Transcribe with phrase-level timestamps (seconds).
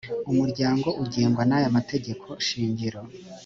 [0.31, 3.01] umuryango ugengwa n’aya mategeko shingiro